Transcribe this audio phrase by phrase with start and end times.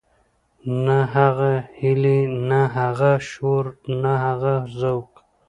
[0.85, 2.19] نه هغه هيلې
[2.49, 3.65] نه هغه شور
[4.01, 5.11] نه هغه ذوق.